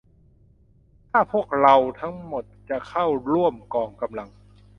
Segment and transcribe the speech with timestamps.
[1.09, 4.29] ถ้าพวกเราทั้งหมดจะเข้าร่วมกองกำลัง